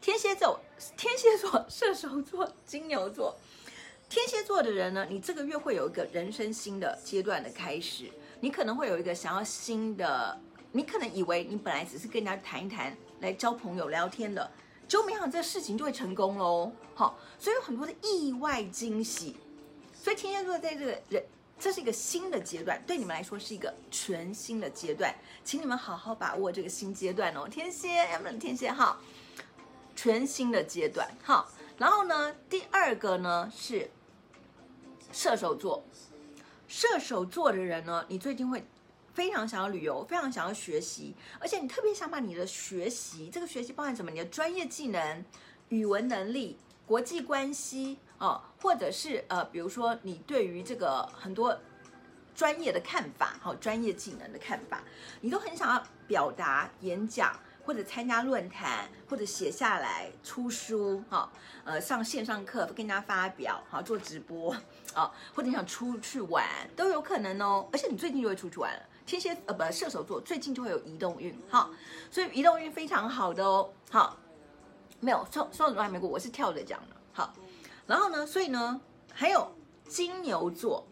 [0.00, 0.60] 天蝎座、
[0.96, 3.36] 天蝎座、 射手座、金牛座，
[4.08, 14.48] 天蝎座的人呢，你这个月会有一个人生新的阶段的开始，你可能会有一个想要新的，你可能以为你本来只是跟人家谈一谈，来交朋友聊天的，
[14.88, 16.72] 就没想到这个事情就会成功喽。
[16.94, 19.36] 好，所以有很多的意外惊喜。
[19.94, 21.22] 所以天蝎座在这个人，
[21.58, 27.46] 这是一个新的阶段，对你们来说是一个全新的阶段，请你们好好把握这个新阶段哦。
[27.46, 28.98] 天蝎，要不然天蝎哈，
[29.94, 31.46] 全新的阶段哈。
[31.76, 33.90] 然后呢，第二个呢是
[35.12, 35.84] 射手座，
[36.66, 38.64] 射手座的人呢，你最近会
[39.18, 44.12] 非常想要旅游，非常想要学习，而且你特别想把你的学习，这个学习包含什么？
[44.12, 45.24] 你的专业技能、
[45.70, 47.98] 语文能力、国际关系。
[48.18, 51.56] 哦，或者是呃，比如说你对于这个很多
[52.32, 54.82] 专业的看法，好、专业技能的看法，
[55.20, 61.28] 你都很想要表达、演讲，或者参加论坛，或者写下来出书，哈、
[61.64, 64.52] 呃，上线上课跟人家发表，好、做直播，
[64.94, 66.44] 啊、哦，或者你想出去玩
[66.76, 67.68] 都有可能哦。
[67.72, 71.70] 而且你最近就会出去玩了，天蝎呃不射手座最近就会有移动运，哈、
[72.10, 73.70] 所以移动运非常好的哦。
[73.88, 74.18] 好、
[75.00, 77.32] 没有双双子座还没过，我是跳着讲的，好。
[77.86, 78.78] 然后呢，所以呢，
[79.14, 79.50] 还有
[79.88, 80.84] 金牛座，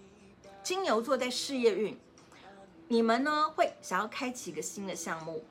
[0.62, 2.00] 金牛座在事业运，
[2.88, 5.44] 你们呢会想要开启一个新的项目，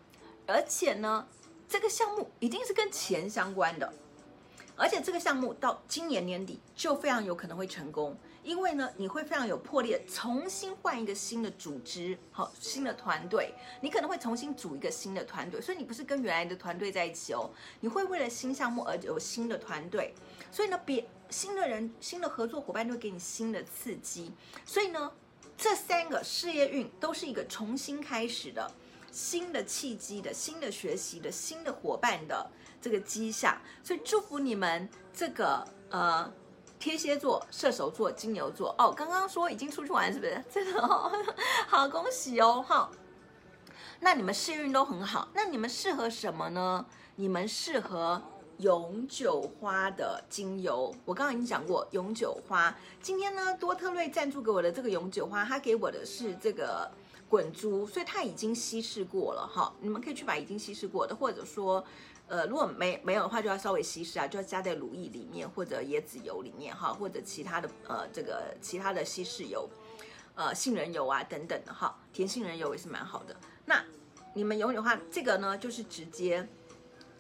[0.48, 1.28] 而且呢，
[1.70, 3.94] 这个项目一定是跟钱相关的，
[4.76, 8.18] 而且这个项目到今年年底就非常有可能会成功。
[8.46, 20.14] 因为呢，你会非常有魄力，重新换一个新的组织，好，新的团队，你可能会重新组一个新的团队，所以你不是跟原来的团队在一起哦，你会为了新项目而有新的团队，
[20.52, 24.32] 所以呢，别新的人、新的合作伙伴都会给你新的刺激，
[24.64, 25.12] 所以呢，
[25.58, 28.72] 这三个事业运都是一个重新开始的
[29.12, 32.48] 新的契机的新的学习的新的伙伴的
[32.80, 36.32] 这个迹象，所以祝福你们这个呃。
[36.86, 40.40] 天蝎座、射手座、金牛座哦，刚刚说已经出去玩是不是？
[40.54, 41.12] 真的哦，
[41.66, 42.92] 好恭喜哦哈。
[44.02, 46.86] 那你们幸运都很好，那你们适合什么呢？
[47.16, 48.22] 你们适合
[48.60, 50.94] 永久花的精油。
[51.06, 52.78] 我刚刚已经讲过永久花。
[53.02, 56.92] 今天呢，多特瑞赞助给我的这个永久花，他给我的是这个
[57.28, 59.74] 滚珠，所以他已经稀释过了哈。
[59.80, 61.84] 你们可以去把已经稀释过的，或者说。
[62.28, 69.70] 呃，如果没没有的话，就要稍微稀释啊，就要加在乳液里面或者椰子油里面哈，或者其他的呃这个其他的稀释油，
[70.34, 73.36] 呃杏仁油啊等等的哈，甜杏仁油也是蛮好的。
[73.66, 73.84] 那
[74.34, 76.48] 你们有的话，这个呢就是直接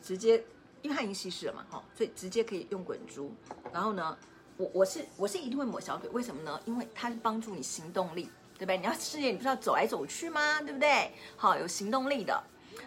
[0.01, 0.43] 直接，
[0.81, 3.31] 因为它已经稀释了嘛，哈，所以直接可以用滚珠。
[3.71, 4.17] 然后呢，
[4.57, 6.59] 我我是我是一定会抹小腿，为什么呢？
[6.65, 8.23] 因为它是帮助你行动力，
[8.57, 8.77] 对不对？
[8.77, 10.61] 你要事业，你不是要走来走去吗？
[10.61, 11.11] 对不对？
[11.37, 12.43] 好，有行动力的。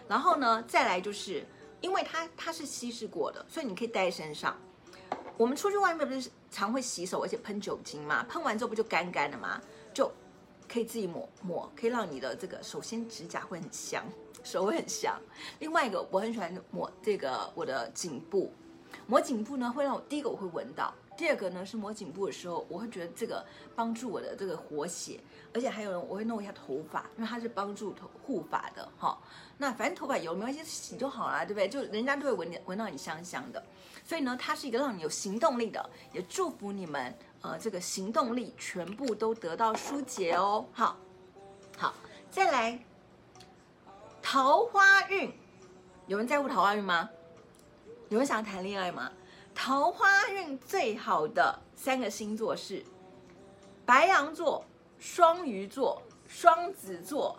[0.07, 1.45] 然后呢，再来就是
[1.81, 4.55] 因为它它是稀释过的，所以你可以带在身上。
[5.37, 8.23] 我们出去外面不是常会洗手，而且喷酒精嘛？
[8.23, 9.61] 喷完之后不就干干的吗？
[9.93, 10.11] 就
[10.67, 14.03] 可以自己抹抹，可以让你的这个首先指甲会很香，
[14.43, 15.17] 手会很香。
[15.59, 18.51] 另外一个我很喜欢抹这个我的颈部，
[19.07, 20.93] 抹颈部呢会让我第一个我会闻到。
[21.19, 25.19] 第二个呢是抹颈部的时候，我会觉得这个帮助我的这个活血，
[25.53, 29.19] 而且还有人我会弄一下头发，因为它是帮助头护发的哈。
[29.57, 31.67] 那反正头发油没关系，洗就好了，对不对？
[31.67, 33.61] 就人家都会闻闻到你香香的，
[34.05, 40.65] 所以呢，它是一个让你有行动力的，也祝福你们呃这个行动力全部都得到疏解哦。
[40.71, 40.97] 好，
[41.77, 41.93] 好，
[42.31, 42.81] 再来
[44.21, 45.33] 桃花运，
[46.07, 47.09] 有人在乎桃花运吗？
[48.07, 49.11] 有人想要谈恋爱吗？
[49.61, 52.81] 桃花运最好的三个星座是
[53.85, 54.63] 白羊座、
[54.97, 57.37] 双鱼座、双子座。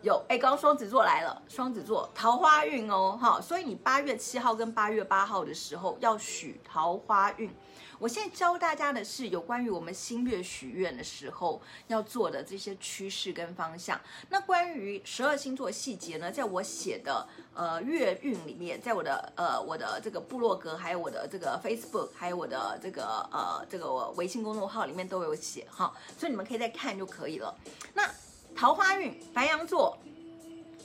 [0.00, 7.52] 有哎，刚刚双子座来了，双子座桃花运哦，哈，所以你八月七号跟八月八号的时候要许桃花运。
[8.00, 14.00] 我现在教大家的是有关于我们新月许愿的时候要做的这些趋势跟方向。
[14.30, 27.54] 那关于十二星座细节呢，在我写的呃月运里面，在我的呃我的这个部落格，还有我的这个 Facebook，还有我的这个呃这个微信公众号里面都有写哈，所以你们可以再看就可以了。
[27.92, 28.10] 那
[28.56, 29.98] 桃花运，白羊座、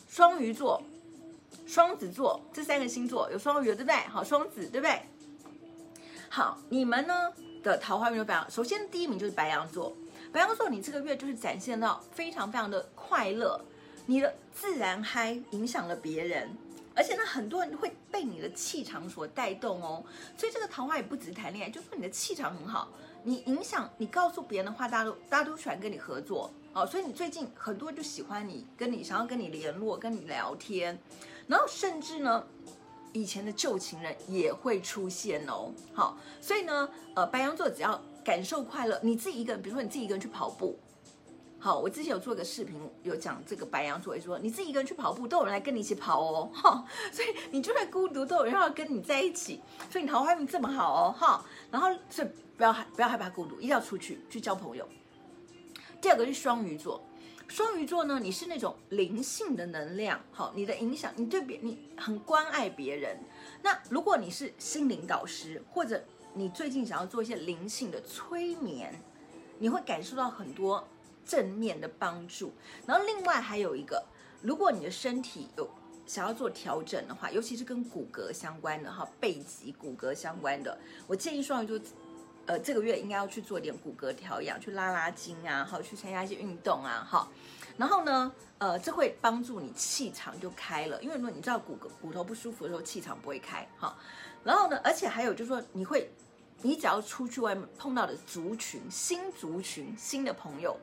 [0.10, 0.84] 双鱼座、
[1.65, 3.95] 双子座这三个星座有双鱼对不对？
[4.10, 4.99] 好，双子对不对？
[6.36, 7.32] 好，你们呢
[7.63, 8.52] 的桃花运就白羊。
[8.52, 9.95] 首先第一名就是白羊座，
[10.34, 13.58] 白羊座你这个月就是展现到非常非常的快乐，
[14.06, 16.50] 你的自然嗨影响了别人，
[16.93, 20.04] 而且呢很多人会被你的气场所带动哦。
[20.38, 22.89] 所以这个桃花也不只是谈恋爱，就是说你的气场很好，
[23.24, 26.86] 你影响你告诉别人的话，大家都大家都喜欢跟你合作哦。
[26.86, 31.00] 所以你最近很多人就喜欢你，跟你想要跟你联络，跟你聊天，
[31.48, 32.45] 然后甚至呢。
[33.15, 40.78] 以前的旧情人也会出现哦，好，所以呢，呃，白羊座只要感受快乐，你自己一个人，比如说你自己一个人去跑步，
[41.58, 54.86] 好，我之前有做一个视频，有讲这个白羊座，也说你自己一个人去跑步，都有人来跟你一起跑哦， 哈，所以你就算孤独，都有人要跟你在一起，所以你桃花运这么好哦，哈，然后所以不要害不要害怕孤独，一定要出去去交朋友。
[56.01, 57.01] 第二个是双鱼座。
[57.47, 63.17] 双鱼座呢，你是那种灵性的能量，好，你的影响，你对别你很关爱别人。
[63.62, 66.03] 那如果你是心灵导师，或者
[66.34, 68.99] 你最近想要做一些灵性的催眠，
[69.60, 70.86] 你会感受到很多
[71.23, 72.51] 正面的帮助。
[72.86, 74.03] 然后另外还有一个，
[74.41, 75.69] 如果你的身体有
[76.05, 80.77] 想要做调整的话，尤其是跟骨骼相关的哈，背脊骨骼相关的，
[81.08, 81.79] 我建议双鱼座。
[82.47, 87.31] 呃，这个月应该要去做点骨骼调养，去拉拉筋啊，好，去参加一些运动啊，好。
[87.77, 93.97] 然后呢，呃，这会帮助你气场就开了，因为如果你知道骨骼骨头不舒服的时候，气场不会开，好。
[94.43, 96.12] 然后呢，而且还有就是说，你会，
[96.62, 100.77] 你只要出去外面碰到的族群、新族群、新的朋友，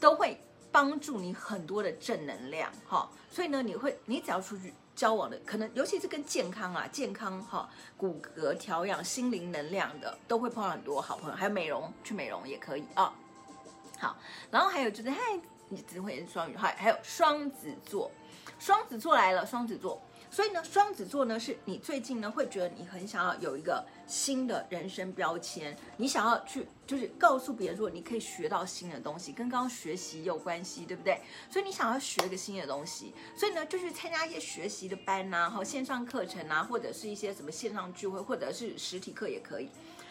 [0.00, 3.08] 都会帮助你很多的正能量，哈。
[3.30, 4.72] 所以呢，你会，你只要出去。
[5.00, 11.34] 交往的可能，尤其是跟健康啊、健康哈、骨骼调养、心灵能量的，都会碰到很多好朋友。
[11.34, 13.10] 还有美容，去美容也可以啊。
[13.98, 14.14] 好，
[14.50, 15.18] 然后还有就是，嗨，
[15.70, 18.10] 你只会双鱼，还还有双子座，
[18.58, 19.98] 双子座来了，双子座。
[20.30, 31.20] 所以呢，双子座呢，是你最近呢会觉得你很想要有一个新的人生标签，你想要去就是告诉别人说你可以学到新的东西，跟刚刚学习有关系，对不对？
[31.50, 39.68] 所以你想要学个新的东西，所以呢就去参加一些学习的班呐、啊，好线上课程啊，或者是一些什么线上聚会，或者是实体课也可以。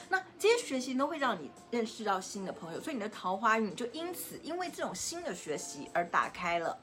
[0.09, 6.77] 那这些学习都会让你认识到新的朋友，所以你的桃花运就因此因为这种新的学习而打开了。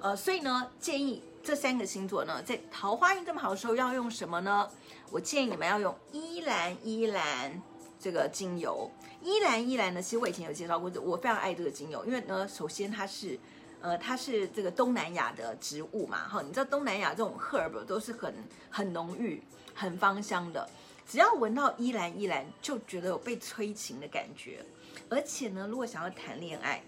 [0.00, 1.22] 呃，所以呢建议。
[1.42, 4.68] 这三个星座呢，在桃花运这么好的时候，要用什么呢？
[5.10, 7.60] 我建议你们要用依兰依兰
[7.98, 8.90] 这个精油。
[9.22, 13.38] 依兰依兰呢，其实我以前有介绍过，我非常爱这个精油，因为呢，首先它是，
[13.80, 18.34] 呃，它是这个东南亚的植物嘛，哈，你知道东南亚这种 herb 都是很
[18.70, 19.42] 很浓郁、
[19.74, 20.68] 很芳香的，
[21.06, 24.64] 只要闻到依兰依兰，就觉得有被催情的感觉。
[25.08, 26.82] 而且呢，如果想要谈恋爱，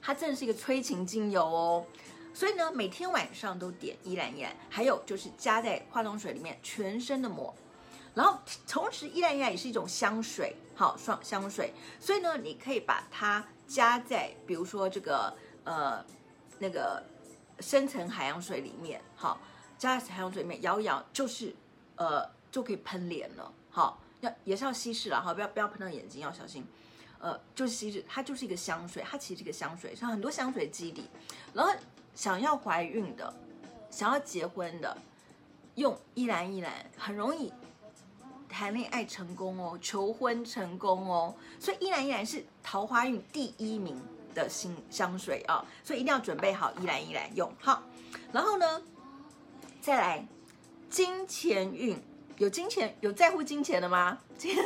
[0.00, 1.84] 它真的是一个催情精油哦。
[2.36, 7.54] 所以呢，每天晚上都点依兰依兰，还有就是加在化妆水里面，全身的抹。
[8.12, 11.72] 然后同时，依兰依兰也是一种香水，好，双香水。
[11.98, 15.34] 所以呢，你可以把它加在，比如说这个
[15.64, 16.04] 呃
[16.58, 17.02] 那个
[17.60, 19.40] 深层海洋水里面，好，
[19.78, 21.56] 加在海洋水里面摇一摇，就是
[21.94, 26.66] 呃就可以喷脸了，好，要也是要稀释了哈，不要不要喷到眼睛，要小心，
[27.18, 31.08] 呃，就是稀释，它就是一个香水，它其实是一个香水，像很多香水基底，
[31.54, 31.72] 然后
[32.16, 33.32] 想要怀孕的，
[33.90, 34.96] 想要结婚的，
[35.76, 37.52] 用依兰依兰很容易。
[38.48, 44.00] 谈恋爱成功哦，求婚成功哦，所以依兰依兰是桃花运第一名
[44.34, 47.82] 的新香水啊，所以一定要准备好依兰依兰用好。
[48.32, 48.82] 然后呢，
[49.82, 50.26] 再来
[50.88, 52.00] 金钱运，
[52.38, 54.18] 有金钱有在乎金钱的吗？
[54.38, 54.56] 金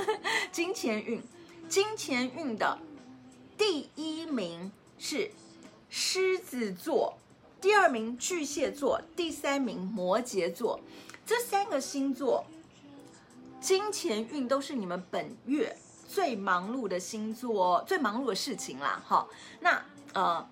[0.52, 1.20] 金钱运，
[1.68, 2.78] 金钱运的
[3.58, 5.32] 第一名是
[5.88, 7.18] 狮子座，
[7.60, 10.80] 第二名巨蟹座，第三名摩羯座，
[11.26, 12.44] 这三个星座。
[13.60, 15.76] 金钱运都是你们本月
[16.08, 19.02] 最忙碌的星座，最忙碌的事情啦。
[19.06, 19.28] 哈，
[19.60, 19.84] 那
[20.14, 20.48] 呃，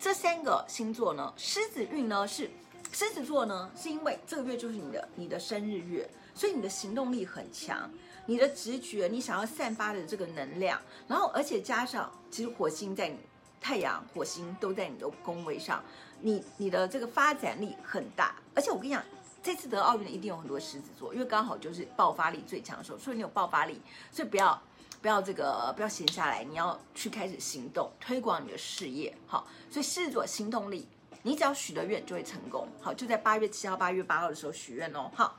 [0.00, 2.50] 这三个星座呢，狮子运呢是
[2.90, 7.88] 狮子座呢，是因为这个月就是你的你的生日月，所以你的行动力很强，
[8.26, 13.16] 你的直觉，你想要散发的这个能量，然后而且加上其实火星在你
[13.62, 15.82] 太阳、火星都在你的宫位上，
[16.20, 19.02] 你你的这个发展力很大，而且我跟你讲。
[19.44, 23.80] 这次得奥运的一定有很多狮子座，因为刚好就是爆发力最强的时候，所以你有爆发力，
[24.12, 24.62] 所以不要
[25.00, 29.12] 不要这个不要闲下来，你要去开始行动，推广你的事业。
[29.26, 30.86] 好，所以狮子座行动力，
[31.24, 32.68] 你只要许的愿就会成功。
[32.80, 35.10] 好，就在八月七号、八月八号的时候许愿哦。
[35.12, 35.36] 好，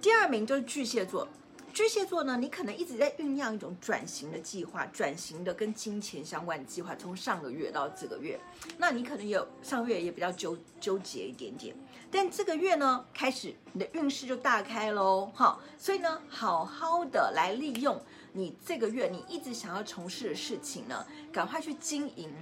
[0.00, 1.28] 第二名就是巨蟹座。
[1.72, 8.38] 巨蟹座呢，你可能一直在酝酿一种转型的计划，转型的跟金钱相关的计划，从上个月到这个月，
[8.76, 11.74] 那你可能有上个月也比较纠纠结一点点，
[12.10, 18.00] 但这个月呢，开始你的运势就大开喽，哈，所以呢，好好的来利用
[18.32, 22.32] 你这个月你一直想要从事的事情呢，赶快去经营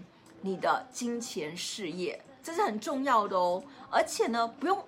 [0.41, 4.83] 你的金钱事业，这是很重要的哦，而且呢，不用。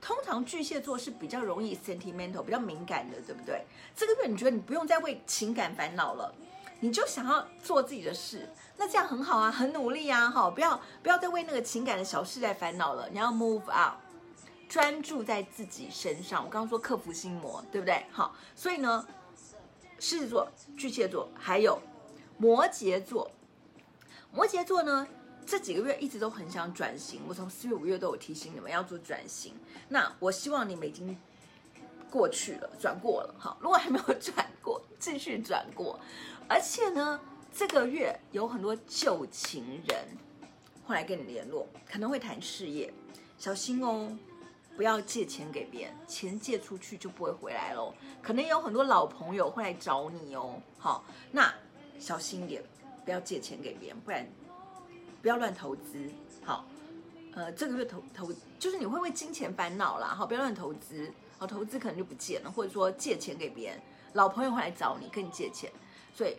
[0.00, 3.64] 通常巨蟹座是比较容易 sentimental，比较敏感的，对不对？
[3.94, 6.32] 这个月你觉得你不用再为情感烦恼了，
[6.80, 13.94] 你就想要做自己的事，那这样很好啊，很努力啊，哈，不要不要再为那个情感的小事在烦恼了，你要 move out，
[14.68, 16.44] 专注在自己身上。
[16.44, 18.04] 我刚刚说克服心魔，对不对？
[18.12, 19.06] 好，所以呢，
[19.98, 21.80] 狮子座、巨蟹座还有
[22.36, 23.28] 摩羯座，
[24.30, 25.08] 摩羯座呢？
[25.48, 29.54] 这几个月一直都很想转型，我从四月、五月都有提醒你们要做转型。
[29.88, 31.18] 那我希望你们已经
[32.10, 33.56] 过去了，转过了，好。
[33.58, 35.98] 如果还没有转过，继续转过。
[36.46, 37.18] 而且呢，
[37.50, 40.04] 这个月有很多旧情人
[40.84, 42.92] 会来跟你联络，可能会谈事业，
[43.38, 44.14] 小心哦，
[44.76, 47.94] 不要借钱给别人，钱借出去就不会回来喽。
[48.20, 51.50] 可能有很多老朋友会来找你哦，好，那
[51.98, 52.62] 小心一点，
[53.06, 54.28] 不要借钱给别人，不然。
[55.20, 56.10] 不要乱投资，
[56.44, 56.64] 好，
[57.34, 63.80] 呃，这个月投投就是你会为金钱烦恼啦，好，不要乱投资，好，投资可能就不见了，或者说借钱给别人，
[64.12, 65.72] 老朋友会来找你跟你借钱，
[66.14, 66.36] 所以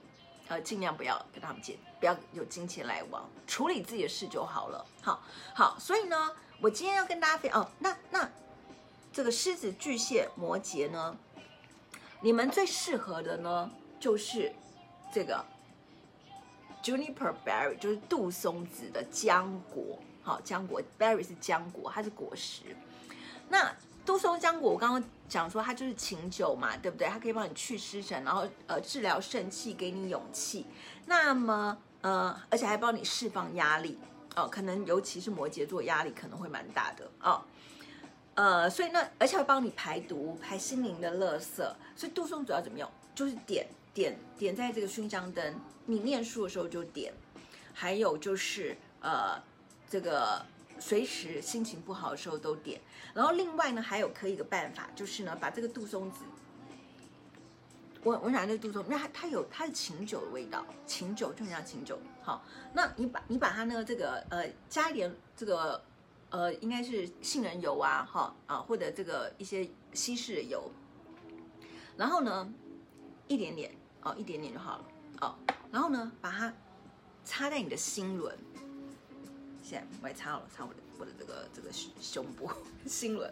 [0.47, 5.21] 呃尽量不要跟他们借，不要有金钱来往，处理自己的事就好了，好，
[5.53, 8.29] 好，所以呢，我今天要跟大家分哦，那那
[9.11, 11.17] 这个狮子、巨蟹、摩羯呢，
[12.21, 13.69] 你们最适合的呢
[13.99, 14.53] 就是
[15.13, 15.45] 这个。
[16.83, 22.63] Juniper berry 就是杜松子的浆果，好，浆果 berry 是浆果，它是果实。
[23.49, 23.71] 那
[24.05, 27.07] 杜松浆果，我刚刚讲说它就是琴酒嘛，对不对？
[27.07, 30.65] 它可以帮你去湿疹，然后呃治疗肾气，给你勇气。
[31.05, 33.99] 那么呃，而且还帮你释放压力
[34.35, 37.43] 哦，可能尤其是摩羯座压力可能会蛮大的哦。
[38.35, 41.57] 呃，所以那而且会帮你排毒，排心灵的垃圾。
[41.95, 42.89] 所以杜松主要怎么用？
[43.13, 43.67] 就是点。
[43.93, 47.13] 点点在这个熏香灯，你念书的时候就点。
[47.71, 49.41] 还有就是呃，
[49.89, 50.45] 这个
[50.79, 52.81] 随时心情不好的时候都点。
[53.13, 56.25] 然后另外呢，还有可以一个办法，就是呢，把这个杜松子，
[58.03, 61.97] 我我想这个杜松，因为它它有它是琴酒的味道，琴酒就很像琴酒。
[62.21, 65.81] 好，那你把你把它呢这个呃加一点这个
[66.29, 70.69] 呃应该是杏仁油啊，哈啊或者这个一些稀释的油，
[71.95, 72.53] 然后呢
[73.29, 73.71] 一点点。
[74.01, 74.85] 哦，一点点就好了。
[75.21, 75.35] 哦，
[75.71, 76.53] 然后呢，把它
[77.25, 78.37] 插在你的心轮。
[79.61, 81.69] 现在我也插好了，插我的我的这个这个
[81.99, 82.49] 胸部
[82.87, 83.29] 心轮，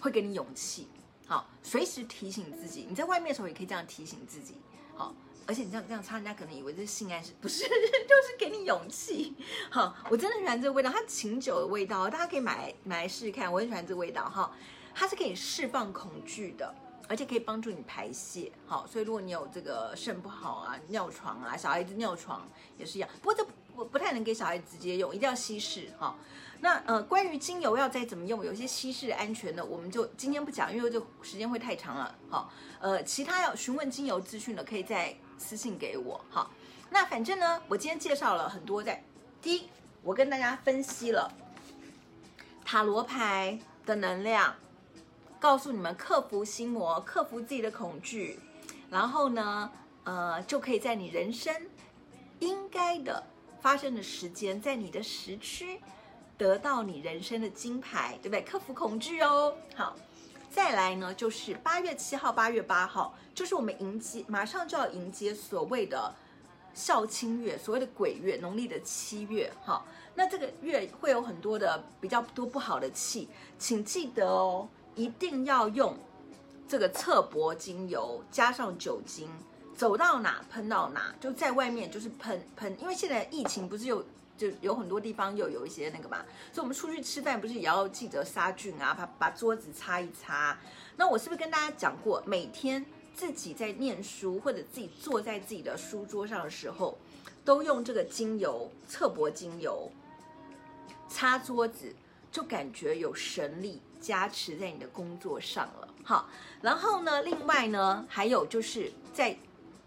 [0.00, 0.88] 会给你勇气。
[1.26, 4.56] 好，随时提醒自己，你在外面的时候也可以这样提醒自己。
[4.96, 5.14] 好，
[5.46, 9.34] 而且你这样这样插，人家可能以为这是性暗示，不是， 就是给你勇气。
[9.70, 13.50] 好，我真的喜欢这个味道，它琴酒的味道，大家可以买买来试试看。
[13.50, 14.52] 我很喜欢这个味道哈，
[14.92, 16.74] 它是可以释放恐惧的。
[17.08, 22.46] 而且可以帮助你排泄，好，所以如果你有这个肾不好啊、尿床啊，小孩子尿床
[22.78, 23.08] 也是一样。
[23.20, 23.44] 不过这
[23.74, 26.16] 不不太能给小孩直接用，一定要稀释哈。
[26.60, 32.14] 那呃，关于精油要再怎么用，有些稀释安全的，我们就今天不讲，因为这时间会太长了。
[32.30, 32.50] 好，
[32.80, 36.24] 呃，其他要询问精油资讯的，可以再私信给我。
[36.30, 36.50] 好，
[36.88, 39.04] 那反正呢，我今天介绍了很多，在
[39.42, 39.68] 第一，
[40.02, 41.30] 我跟大家分析了
[42.64, 44.54] 塔罗牌的能量，
[45.44, 48.40] 告诉你们克服心魔，克服自己的恐惧，
[48.90, 49.70] 然后呢，
[50.04, 51.54] 呃，就可以在你人生
[52.38, 53.22] 应该的
[53.60, 55.78] 发生的时间，在你的时区。
[56.38, 58.42] 得到你人生的金牌，对不对？
[58.42, 59.54] 克服恐惧哦。
[59.76, 59.94] 好，
[60.50, 66.12] 再来呢，就是八月七号、八月八号，就是我们迎接，马上就要迎接所谓的
[66.72, 69.52] 孝亲月，所谓的鬼月，农历的七月。
[69.62, 75.96] 好，那这个月会有很多的比较多不好的气，请记得哦，一定要用
[76.68, 79.28] 这个侧柏精油加上酒精，
[79.76, 84.04] 走到哪喷到哪，就在外面就是喷喷，因为现在疫情不是有。
[84.36, 86.18] 就有很多地方又有一些那个嘛，
[86.52, 90.58] 所以我们出去吃饭不是也要记得杀菌啊，把把桌子擦一擦。
[90.96, 92.84] 那我是不是跟大家讲过，每天
[93.14, 96.98] 自己在念书或者自己坐在自己的书桌上的时候，
[97.44, 99.88] 都用这个精油侧柏精油
[101.08, 101.94] 擦桌子，
[102.32, 105.88] 就感觉有神力加持在你的工作上了。
[106.02, 106.28] 好，
[106.60, 109.36] 然后呢，另外呢，还有就是在。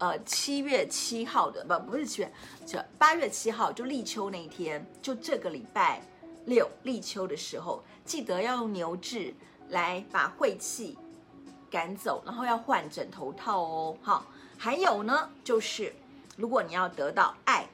[0.00, 2.32] 呃，七月七号的不不是七月，
[2.64, 6.00] 就八月七号就立秋那一天，就这个礼拜
[6.46, 9.34] 六立秋的时候，记得要用牛至
[9.70, 10.96] 来把晦气
[11.68, 13.98] 赶走，然后要换枕头套哦。
[14.00, 14.24] 好，
[14.56, 15.92] 还有呢，就是
[16.36, 17.66] 如果你要得到爱，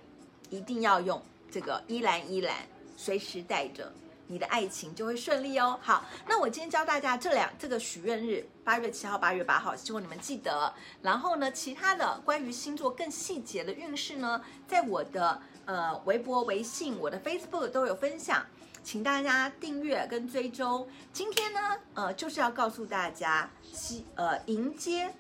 [0.49, 1.21] 一定要用
[1.51, 2.57] 这个依兰依兰，
[2.97, 3.93] 随时带着。
[4.27, 5.79] 你的爱情就会顺利哦。
[5.83, 10.73] 好，那我今天教大家这两这个许愿日，八月七号、八月八号，希望你们记得。
[11.03, 18.45] 然后呢，其他的关于星座更细节的运势呢，在我的呃微博、微信、我的 Facebook 都有分享，
[18.83, 20.89] 请大家订阅跟追踪。
[21.13, 21.61] 今天呢，
[21.95, 25.15] 呃，就是要告诉大家，七呃迎接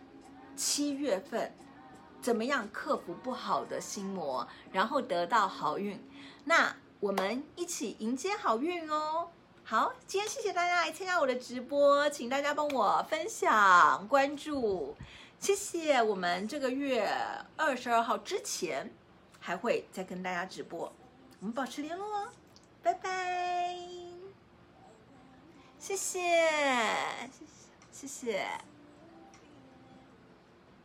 [0.57, 1.55] 七月份，
[2.23, 6.03] 怎么样克服不好的心魔，然后得到好运。
[6.45, 6.75] 那。
[7.05, 9.29] 我们一起迎接好运哦！
[9.63, 14.97] 好，今天谢谢大家来参加我的直播，请大家帮我分享、关注，
[15.39, 16.03] 谢谢。
[16.03, 17.07] 我们这个月
[17.59, 18.91] 二十二号之前
[19.39, 20.91] 还会再跟大家直播，
[21.41, 22.29] 我们保持联络哦，
[22.83, 23.77] 拜拜，
[25.79, 26.23] 谢谢，
[27.31, 28.74] 谢谢，谢谢。